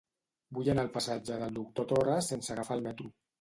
Vull 0.57 0.71
anar 0.73 0.85
al 0.85 0.89
passatge 0.95 1.37
del 1.43 1.53
Doctor 1.59 1.87
Torres 1.93 2.31
sense 2.33 2.57
agafar 2.57 2.79
el 2.81 2.85
metro. 2.89 3.13